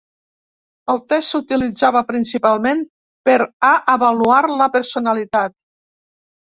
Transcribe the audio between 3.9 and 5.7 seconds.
avaluar la personalitat.